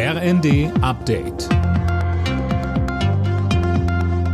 RND 0.00 0.70
Update. 0.80 1.48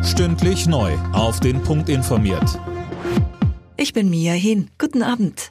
Stündlich 0.04 0.66
neu. 0.66 0.92
Auf 1.14 1.40
den 1.40 1.62
Punkt 1.62 1.88
informiert. 1.88 2.60
Ich 3.78 3.94
bin 3.94 4.10
Mia 4.10 4.34
Hin. 4.34 4.68
Guten 4.76 5.02
Abend. 5.02 5.48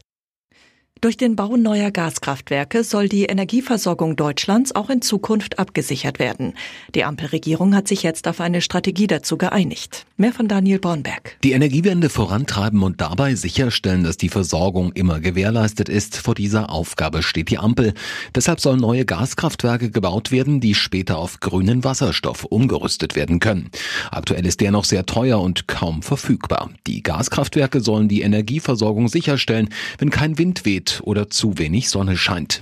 Durch 1.01 1.17
den 1.17 1.35
Bau 1.35 1.57
neuer 1.57 1.89
Gaskraftwerke 1.89 2.83
soll 2.83 3.09
die 3.09 3.25
Energieversorgung 3.25 4.15
Deutschlands 4.15 4.75
auch 4.75 4.91
in 4.91 5.01
Zukunft 5.01 5.57
abgesichert 5.57 6.19
werden. 6.19 6.53
Die 6.93 7.05
Ampelregierung 7.05 7.75
hat 7.75 7.87
sich 7.87 8.03
jetzt 8.03 8.27
auf 8.27 8.39
eine 8.39 8.61
Strategie 8.61 9.07
dazu 9.07 9.39
geeinigt. 9.39 10.05
Mehr 10.15 10.31
von 10.31 10.47
Daniel 10.47 10.77
Bornberg. 10.77 11.37
Die 11.43 11.53
Energiewende 11.53 12.07
vorantreiben 12.07 12.83
und 12.83 13.01
dabei 13.01 13.33
sicherstellen, 13.33 14.03
dass 14.03 14.15
die 14.15 14.29
Versorgung 14.29 14.91
immer 14.93 15.19
gewährleistet 15.19 15.89
ist. 15.89 16.17
Vor 16.17 16.35
dieser 16.35 16.69
Aufgabe 16.69 17.23
steht 17.23 17.49
die 17.49 17.57
Ampel. 17.57 17.95
Deshalb 18.35 18.59
sollen 18.59 18.79
neue 18.79 19.05
Gaskraftwerke 19.05 19.89
gebaut 19.89 20.31
werden, 20.31 20.61
die 20.61 20.75
später 20.75 21.17
auf 21.17 21.39
grünen 21.39 21.83
Wasserstoff 21.83 22.45
umgerüstet 22.45 23.15
werden 23.15 23.39
können. 23.39 23.71
Aktuell 24.11 24.45
ist 24.45 24.61
der 24.61 24.69
noch 24.69 24.85
sehr 24.85 25.07
teuer 25.07 25.41
und 25.41 25.67
kaum 25.67 26.03
verfügbar. 26.03 26.69
Die 26.85 27.01
Gaskraftwerke 27.01 27.79
sollen 27.79 28.07
die 28.07 28.21
Energieversorgung 28.21 29.07
sicherstellen, 29.07 29.69
wenn 29.97 30.11
kein 30.11 30.37
Wind 30.37 30.63
weht 30.63 31.01
oder 31.03 31.31
zu 31.31 31.57
wenig 31.57 31.89
Sonne 31.89 32.17
scheint. 32.17 32.61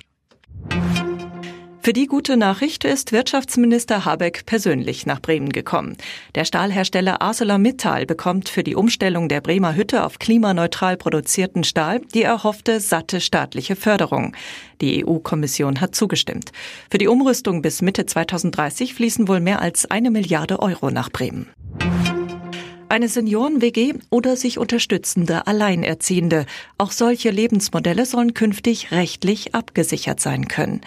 Für 1.84 1.94
die 1.94 2.06
gute 2.06 2.38
Nachricht 2.38 2.86
ist 2.86 3.12
Wirtschaftsminister 3.12 4.06
Habeck 4.06 4.46
persönlich 4.46 5.08
nach 5.08 5.20
Bremen 5.20 5.50
gekommen. 5.50 5.98
Der 6.36 6.46
Stahlhersteller 6.46 7.24
ArcelorMittal 7.24 8.06
bekommt 8.06 8.50
für 8.50 8.64
die 8.64 8.76
Umstellung 8.76 9.28
der 9.28 9.42
Bremer 9.42 9.74
Hütte 9.74 10.06
auf 10.06 10.20
klimaneutral 10.20 10.96
produzierten 10.96 11.64
Stahl 11.64 12.02
die 12.14 12.22
erhoffte 12.22 12.80
satte 12.80 13.20
staatliche 13.20 13.76
Förderung. 13.76 14.36
Die 14.80 15.04
EU-Kommission 15.04 15.82
hat 15.82 15.96
zugestimmt. 15.96 16.52
Für 16.92 17.00
die 17.00 17.08
Umrüstung 17.08 17.64
bis 17.64 17.82
Mitte 17.82 18.06
2030 18.06 18.94
fließen 18.94 19.28
wohl 19.28 19.40
mehr 19.40 19.60
als 19.60 19.90
eine 19.90 20.12
Milliarde 20.12 20.60
Euro 20.60 20.92
nach 20.92 21.10
Bremen. 21.10 21.48
Eine 22.92 23.08
Senioren-WG 23.08 23.94
oder 24.10 24.36
sich 24.36 24.58
unterstützende 24.58 25.48
Alleinerziehende. 25.48 26.46
Auch 26.78 26.92
solche 26.92 27.30
Lebensmodelle 27.30 28.06
sollen 28.06 28.34
künftig 28.34 28.92
rechtlich 28.92 29.56
abgesichert 29.56 30.20
sein 30.20 30.50
können. 30.50 30.82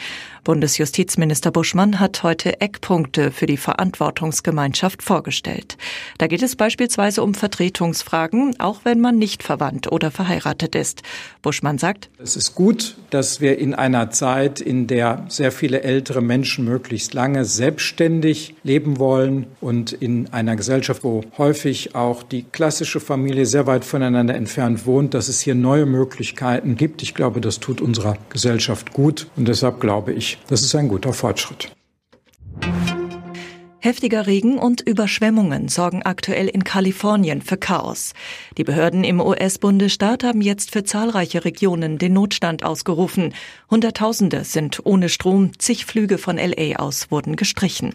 Bundesjustizminister 0.44 1.50
Buschmann 1.50 2.00
hat 2.00 2.22
heute 2.22 2.60
Eckpunkte 2.60 3.30
für 3.30 3.46
die 3.46 3.56
Verantwortungsgemeinschaft 3.56 5.02
vorgestellt. 5.02 5.78
Da 6.18 6.26
geht 6.26 6.42
es 6.42 6.54
beispielsweise 6.54 7.22
um 7.22 7.32
Vertretungsfragen, 7.32 8.60
auch 8.60 8.80
wenn 8.84 9.00
man 9.00 9.16
nicht 9.16 9.42
verwandt 9.42 9.90
oder 9.90 10.10
verheiratet 10.10 10.74
ist. 10.74 11.02
Buschmann 11.40 11.78
sagt, 11.78 12.10
es 12.22 12.36
ist 12.36 12.54
gut, 12.54 12.96
dass 13.08 13.40
wir 13.40 13.58
in 13.58 13.72
einer 13.72 14.10
Zeit, 14.10 14.60
in 14.60 14.86
der 14.86 15.24
sehr 15.28 15.50
viele 15.50 15.82
ältere 15.82 16.20
Menschen 16.20 16.66
möglichst 16.66 17.14
lange 17.14 17.46
selbstständig 17.46 18.54
leben 18.62 18.98
wollen 18.98 19.46
und 19.62 19.92
in 19.94 20.30
einer 20.34 20.56
Gesellschaft, 20.56 21.04
wo 21.04 21.22
häufig 21.38 21.93
auch 21.94 22.22
die 22.22 22.42
klassische 22.42 23.00
Familie 23.00 23.46
sehr 23.46 23.66
weit 23.66 23.84
voneinander 23.84 24.34
entfernt 24.34 24.86
wohnt, 24.86 25.14
dass 25.14 25.28
es 25.28 25.40
hier 25.40 25.54
neue 25.54 25.86
Möglichkeiten 25.86 26.76
gibt. 26.76 27.02
Ich 27.02 27.14
glaube, 27.14 27.40
das 27.40 27.60
tut 27.60 27.80
unserer 27.80 28.16
Gesellschaft 28.30 28.92
gut 28.92 29.28
und 29.36 29.48
deshalb 29.48 29.80
glaube 29.80 30.12
ich, 30.12 30.38
das 30.48 30.62
ist 30.62 30.74
ein 30.74 30.88
guter 30.88 31.12
Fortschritt. 31.12 31.70
Heftiger 33.84 34.26
Regen 34.26 34.58
und 34.58 34.80
Überschwemmungen 34.80 35.68
sorgen 35.68 36.02
aktuell 36.04 36.48
in 36.48 36.64
Kalifornien 36.64 37.42
für 37.42 37.58
Chaos. 37.58 38.14
Die 38.56 38.64
Behörden 38.64 39.04
im 39.04 39.20
US-Bundesstaat 39.20 40.24
haben 40.24 40.40
jetzt 40.40 40.70
für 40.70 40.84
zahlreiche 40.84 41.44
Regionen 41.44 41.98
den 41.98 42.14
Notstand 42.14 42.64
ausgerufen. 42.64 43.34
Hunderttausende 43.70 44.44
sind 44.44 44.80
ohne 44.84 45.10
Strom, 45.10 45.50
zig 45.58 45.84
Flüge 45.84 46.16
von 46.16 46.38
LA 46.38 46.76
aus 46.76 47.10
wurden 47.10 47.36
gestrichen. 47.36 47.94